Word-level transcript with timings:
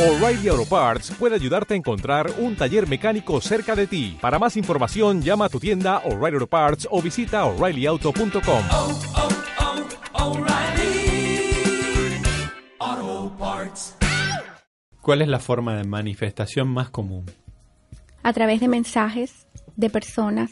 O'Reilly 0.00 0.48
Auto 0.48 0.64
Parts 0.64 1.10
puede 1.18 1.34
ayudarte 1.34 1.74
a 1.74 1.76
encontrar 1.76 2.32
un 2.38 2.56
taller 2.56 2.88
mecánico 2.88 3.38
cerca 3.42 3.76
de 3.76 3.86
ti. 3.86 4.16
Para 4.18 4.38
más 4.38 4.56
información, 4.56 5.20
llama 5.20 5.44
a 5.44 5.48
tu 5.50 5.60
tienda 5.60 5.98
O'Reilly 6.06 6.36
Auto 6.36 6.46
Parts 6.46 6.88
o 6.90 7.02
visita 7.02 7.44
oreillyauto.com. 7.44 8.64
oh, 8.70 8.98
oh, 10.14 10.30
O'Reilly 10.30 11.52
Auto 12.78 13.36
Parts. 13.38 13.96
¿Cuál 15.02 15.20
es 15.20 15.28
la 15.28 15.38
forma 15.38 15.76
de 15.76 15.84
manifestación 15.84 16.68
más 16.68 16.88
común? 16.88 17.26
a 18.22 18.32
través 18.32 18.60
de 18.60 18.68
mensajes, 18.68 19.46
de 19.76 19.90
personas, 19.90 20.50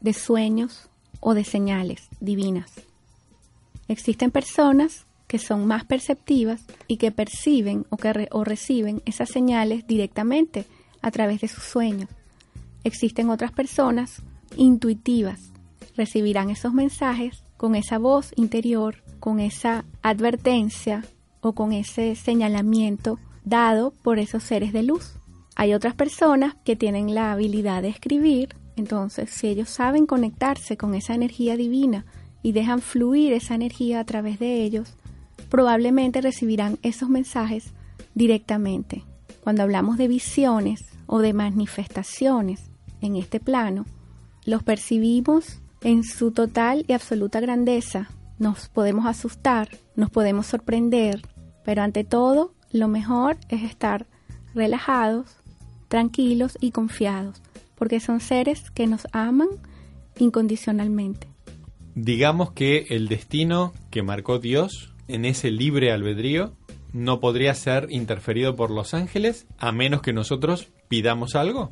de 0.00 0.12
sueños 0.12 0.88
o 1.20 1.34
de 1.34 1.44
señales 1.44 2.08
divinas. 2.18 2.72
Existen 3.86 4.32
personas 4.32 5.06
que 5.28 5.38
son 5.38 5.66
más 5.66 5.84
perceptivas 5.84 6.62
y 6.88 6.96
que 6.96 7.12
perciben 7.12 7.86
o 7.90 7.96
que 7.96 8.28
o 8.32 8.42
reciben 8.42 9.02
esas 9.04 9.28
señales 9.28 9.86
directamente 9.86 10.64
a 11.02 11.10
través 11.10 11.40
de 11.40 11.48
sus 11.48 11.62
sueños. 11.62 12.08
Existen 12.82 13.30
otras 13.30 13.52
personas 13.52 14.22
intuitivas, 14.56 15.52
recibirán 15.96 16.50
esos 16.50 16.72
mensajes 16.72 17.44
con 17.56 17.74
esa 17.74 17.98
voz 17.98 18.32
interior, 18.36 19.02
con 19.20 19.38
esa 19.38 19.84
advertencia 20.02 21.04
o 21.40 21.52
con 21.52 21.72
ese 21.72 22.14
señalamiento 22.16 23.18
dado 23.44 23.92
por 24.02 24.18
esos 24.18 24.42
seres 24.42 24.72
de 24.72 24.82
luz. 24.82 25.12
Hay 25.56 25.74
otras 25.74 25.94
personas 25.94 26.54
que 26.64 26.76
tienen 26.76 27.14
la 27.14 27.32
habilidad 27.32 27.82
de 27.82 27.88
escribir, 27.88 28.54
entonces 28.76 29.30
si 29.30 29.48
ellos 29.48 29.68
saben 29.68 30.06
conectarse 30.06 30.76
con 30.76 30.94
esa 30.94 31.14
energía 31.14 31.56
divina 31.56 32.06
y 32.42 32.52
dejan 32.52 32.80
fluir 32.80 33.32
esa 33.32 33.56
energía 33.56 34.00
a 34.00 34.04
través 34.04 34.38
de 34.38 34.62
ellos, 34.62 34.94
probablemente 35.48 36.20
recibirán 36.20 36.78
esos 36.82 37.08
mensajes 37.08 37.72
directamente. 38.14 39.04
Cuando 39.42 39.62
hablamos 39.62 39.96
de 39.98 40.08
visiones 40.08 40.84
o 41.06 41.20
de 41.20 41.32
manifestaciones 41.32 42.70
en 43.00 43.16
este 43.16 43.40
plano, 43.40 43.86
los 44.44 44.62
percibimos 44.62 45.60
en 45.82 46.04
su 46.04 46.32
total 46.32 46.84
y 46.88 46.92
absoluta 46.92 47.40
grandeza. 47.40 48.10
Nos 48.38 48.68
podemos 48.68 49.06
asustar, 49.06 49.68
nos 49.96 50.10
podemos 50.10 50.46
sorprender, 50.46 51.22
pero 51.64 51.82
ante 51.82 52.04
todo, 52.04 52.52
lo 52.72 52.88
mejor 52.88 53.36
es 53.48 53.62
estar 53.62 54.06
relajados, 54.54 55.36
tranquilos 55.88 56.56
y 56.60 56.70
confiados, 56.70 57.40
porque 57.74 58.00
son 58.00 58.20
seres 58.20 58.70
que 58.70 58.86
nos 58.86 59.06
aman 59.12 59.48
incondicionalmente. 60.18 61.28
Digamos 61.94 62.52
que 62.52 62.86
el 62.90 63.08
destino 63.08 63.72
que 63.90 64.02
marcó 64.02 64.38
Dios 64.38 64.92
en 65.08 65.24
ese 65.24 65.50
libre 65.50 65.92
albedrío 65.92 66.52
no 66.92 67.20
podría 67.20 67.54
ser 67.54 67.88
interferido 67.90 68.56
por 68.56 68.70
los 68.70 68.94
ángeles 68.94 69.46
a 69.58 69.72
menos 69.72 70.02
que 70.02 70.12
nosotros 70.12 70.68
pidamos 70.88 71.34
algo. 71.34 71.70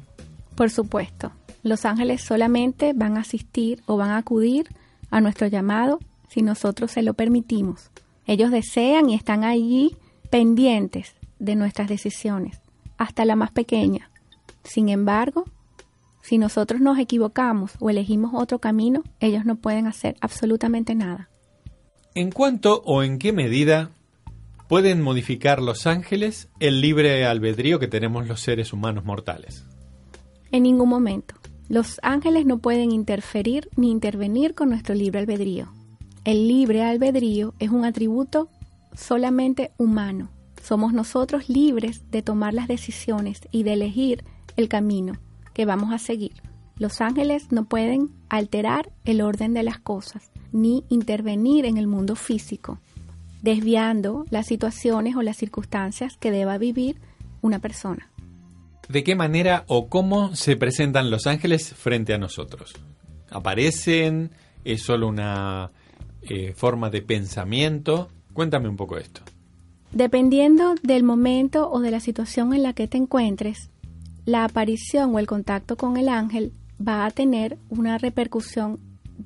Por 0.55 0.71
supuesto, 0.71 1.33
los 1.63 1.85
ángeles 1.85 2.23
solamente 2.23 2.93
van 2.95 3.17
a 3.17 3.21
asistir 3.21 3.83
o 3.87 3.97
van 3.97 4.11
a 4.11 4.19
acudir 4.19 4.69
a 5.11 5.21
nuestro 5.21 5.47
llamado 5.47 6.01
si 6.29 6.43
nosotros 6.43 6.91
se 6.91 7.03
lo 7.03 7.15
permitimos. 7.15 7.91
Ellos 8.27 8.51
desean 8.51 9.11
y 9.11 9.15
están 9.15 9.45
allí 9.45 9.97
pendientes 10.31 11.15
de 11.39 11.55
nuestras 11.55 11.89
decisiones, 11.89 12.61
hasta 12.99 13.25
la 13.25 13.37
más 13.37 13.51
pequeña. 13.53 14.11
Sin 14.65 14.89
embargo, 14.89 15.45
si 16.23 16.39
nosotros 16.39 16.81
nos 16.81 16.99
equivocamos 16.99 17.73
o 17.79 17.89
elegimos 17.89 18.33
otro 18.35 18.59
camino, 18.59 19.05
ellos 19.21 19.45
no 19.45 19.57
pueden 19.57 19.87
hacer 19.87 20.17
absolutamente 20.21 20.95
nada. 20.95 21.29
¿En 22.17 22.31
cuánto 22.31 22.81
o 22.87 23.03
en 23.03 23.19
qué 23.19 23.35
medida 23.35 23.91
pueden 24.69 25.03
modificar 25.03 25.61
los 25.61 25.87
ángeles 25.87 26.49
el 26.61 26.81
libre 26.81 27.27
albedrío 27.27 27.79
que 27.79 27.89
tenemos 27.89 28.27
los 28.27 28.41
seres 28.41 28.73
humanos 28.73 29.05
mortales? 29.05 29.67
En 30.51 30.63
ningún 30.63 30.89
momento. 30.89 31.35
Los 31.69 32.01
ángeles 32.03 32.47
no 32.47 32.57
pueden 32.57 32.91
interferir 32.91 33.69
ni 33.77 33.91
intervenir 33.91 34.55
con 34.55 34.71
nuestro 34.71 34.95
libre 34.95 35.21
albedrío. 35.21 35.69
El 36.25 36.49
libre 36.49 36.85
albedrío 36.85 37.53
es 37.59 37.69
un 37.69 37.85
atributo 37.85 38.49
solamente 38.95 39.73
humano. 39.77 40.31
Somos 40.63 40.95
nosotros 40.95 41.51
libres 41.51 42.11
de 42.11 42.23
tomar 42.23 42.55
las 42.55 42.67
decisiones 42.67 43.43
y 43.51 43.63
de 43.63 43.75
elegir 43.75 44.25
el 44.57 44.71
camino 44.71 45.19
que 45.53 45.67
vamos 45.67 45.93
a 45.93 45.99
seguir. 45.99 46.33
Los 46.79 47.03
ángeles 47.03 47.53
no 47.53 47.67
pueden 47.67 48.09
alterar 48.31 48.91
el 49.05 49.21
orden 49.21 49.53
de 49.53 49.65
las 49.65 49.79
cosas 49.81 50.31
ni 50.53 50.85
intervenir 50.89 51.65
en 51.65 51.77
el 51.77 51.87
mundo 51.87 52.17
físico, 52.17 52.79
desviando 53.43 54.27
las 54.31 54.47
situaciones 54.47 55.17
o 55.17 55.23
las 55.23 55.37
circunstancias 55.37 56.17
que 56.17 56.31
deba 56.31 56.59
vivir 56.59 56.97
una 57.43 57.59
persona. 57.59 58.11
¿De 58.89 59.03
qué 59.03 59.17
manera 59.17 59.65
o 59.67 59.89
cómo 59.89 60.37
se 60.37 60.57
presentan 60.57 61.11
los 61.11 61.27
ángeles 61.27 61.75
frente 61.75 62.15
a 62.15 62.19
nosotros? 62.19 62.75
¿Aparecen? 63.31 64.31
¿Es 64.65 64.83
solo 64.83 65.09
una 65.09 65.71
eh, 66.23 66.53
forma 66.55 66.91
de 66.91 67.03
pensamiento? 67.03 68.09
Cuéntame 68.33 68.69
un 68.69 68.77
poco 68.77 68.97
esto. 68.97 69.23
Dependiendo 69.93 70.75
del 70.83 71.03
momento 71.03 71.71
o 71.71 71.81
de 71.81 71.91
la 71.91 72.01
situación 72.01 72.53
en 72.53 72.63
la 72.63 72.75
que 72.75 72.87
te 72.87 72.97
encuentres, 72.97 73.71
la 74.25 74.45
aparición 74.45 75.15
o 75.15 75.19
el 75.19 75.27
contacto 75.27 75.77
con 75.77 75.97
el 75.97 76.09
ángel 76.09 76.53
va 76.87 77.07
a 77.07 77.11
tener 77.11 77.59
una 77.71 77.97
repercusión 77.99 78.79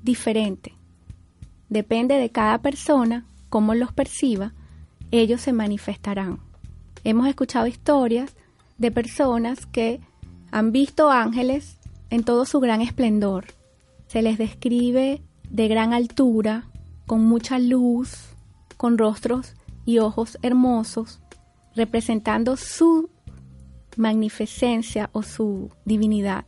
diferente. 0.02 0.74
Depende 1.70 2.16
de 2.16 2.30
cada 2.30 2.58
persona, 2.58 3.24
cómo 3.48 3.74
los 3.74 3.92
perciba, 3.92 4.52
ellos 5.12 5.40
se 5.40 5.52
manifestarán. 5.52 6.40
Hemos 7.04 7.28
escuchado 7.28 7.68
historias 7.68 8.34
de 8.76 8.90
personas 8.90 9.66
que 9.66 10.00
han 10.50 10.72
visto 10.72 11.10
ángeles 11.10 11.78
en 12.10 12.24
todo 12.24 12.44
su 12.44 12.58
gran 12.58 12.80
esplendor. 12.80 13.46
Se 14.08 14.20
les 14.20 14.36
describe 14.36 15.22
de 15.48 15.68
gran 15.68 15.92
altura, 15.92 16.64
con 17.06 17.24
mucha 17.24 17.60
luz, 17.60 18.30
con 18.76 18.98
rostros 18.98 19.54
y 19.86 19.98
ojos 19.98 20.38
hermosos, 20.42 21.20
representando 21.76 22.56
su 22.56 23.10
magnificencia 23.96 25.08
o 25.12 25.22
su 25.22 25.70
divinidad. 25.84 26.46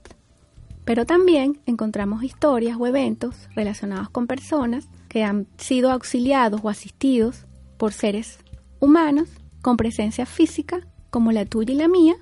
Pero 0.84 1.06
también 1.06 1.60
encontramos 1.66 2.25
historias 2.25 2.77
o 2.78 2.89
eventos 2.89 3.49
relacionados 3.54 4.10
con 4.10 4.27
personas 4.27 4.89
que 5.12 5.24
han 5.24 5.46
sido 5.58 5.90
auxiliados 5.90 6.62
o 6.64 6.70
asistidos 6.70 7.44
por 7.76 7.92
seres 7.92 8.38
humanos 8.80 9.28
con 9.60 9.76
presencia 9.76 10.24
física 10.24 10.86
como 11.10 11.32
la 11.32 11.44
tuya 11.44 11.74
y 11.74 11.76
la 11.76 11.86
mía 11.86 12.14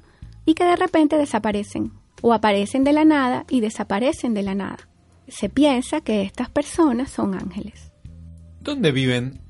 y 0.44 0.54
que 0.54 0.64
de 0.64 0.74
repente 0.74 1.16
desaparecen 1.16 1.92
o 2.20 2.32
aparecen 2.32 2.82
de 2.82 2.92
la 2.92 3.04
nada 3.04 3.46
y 3.48 3.60
desaparecen 3.60 4.34
de 4.34 4.42
la 4.42 4.56
nada. 4.56 4.88
Se 5.28 5.48
piensa 5.48 6.00
que 6.00 6.22
estas 6.22 6.50
personas 6.50 7.12
son 7.12 7.36
ángeles. 7.36 7.92
¿Dónde 8.60 8.90
viven 8.90 9.40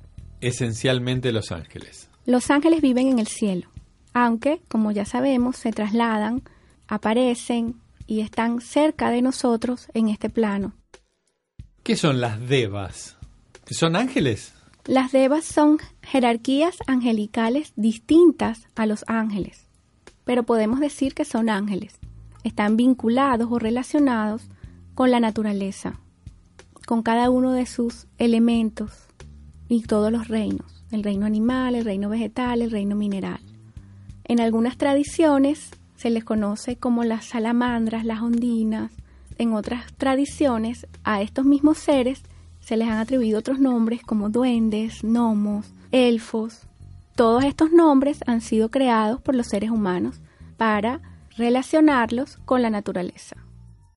esencialmente 0.42 1.32
los 1.32 1.50
ángeles? 1.50 2.10
Los 2.26 2.50
ángeles 2.50 2.82
viven 2.82 3.08
en 3.08 3.18
el 3.18 3.26
cielo, 3.26 3.70
aunque, 4.12 4.60
como 4.68 4.92
ya 4.92 5.06
sabemos, 5.06 5.56
se 5.56 5.72
trasladan, 5.72 6.42
aparecen 6.88 7.80
y 8.06 8.20
están 8.20 8.60
cerca 8.60 9.08
de 9.08 9.22
nosotros 9.22 9.88
en 9.94 10.10
este 10.10 10.28
plano. 10.28 10.74
¿Qué 11.82 11.96
son 11.96 12.20
las 12.20 12.38
devas? 12.46 13.16
¿Son 13.70 13.94
ángeles? 13.94 14.52
Las 14.84 15.12
devas 15.12 15.44
son 15.44 15.78
jerarquías 16.02 16.76
angelicales 16.88 17.72
distintas 17.76 18.66
a 18.74 18.84
los 18.84 19.04
ángeles, 19.06 19.68
pero 20.24 20.42
podemos 20.42 20.80
decir 20.80 21.14
que 21.14 21.24
son 21.24 21.48
ángeles. 21.48 21.98
Están 22.42 22.76
vinculados 22.76 23.48
o 23.52 23.60
relacionados 23.60 24.48
con 24.94 25.12
la 25.12 25.20
naturaleza, 25.20 26.00
con 26.84 27.04
cada 27.04 27.30
uno 27.30 27.52
de 27.52 27.66
sus 27.66 28.08
elementos 28.18 28.90
y 29.68 29.82
todos 29.82 30.10
los 30.10 30.26
reinos, 30.26 30.84
el 30.90 31.04
reino 31.04 31.24
animal, 31.24 31.76
el 31.76 31.84
reino 31.84 32.08
vegetal, 32.08 32.62
el 32.62 32.72
reino 32.72 32.96
mineral. 32.96 33.40
En 34.24 34.40
algunas 34.40 34.78
tradiciones 34.78 35.70
se 35.94 36.10
les 36.10 36.24
conoce 36.24 36.74
como 36.74 37.04
las 37.04 37.26
salamandras, 37.26 38.04
las 38.04 38.20
ondinas. 38.20 38.90
En 39.38 39.52
otras 39.52 39.92
tradiciones 39.96 40.88
a 41.04 41.22
estos 41.22 41.44
mismos 41.44 41.78
seres 41.78 42.24
se 42.60 42.76
les 42.76 42.88
han 42.88 42.98
atribuido 42.98 43.38
otros 43.38 43.58
nombres 43.58 44.02
como 44.02 44.28
duendes, 44.28 45.02
gnomos, 45.02 45.72
elfos. 45.92 46.62
Todos 47.16 47.44
estos 47.44 47.72
nombres 47.72 48.20
han 48.26 48.40
sido 48.40 48.70
creados 48.70 49.20
por 49.20 49.34
los 49.34 49.48
seres 49.48 49.70
humanos 49.70 50.20
para 50.56 51.00
relacionarlos 51.36 52.38
con 52.44 52.62
la 52.62 52.70
naturaleza. 52.70 53.36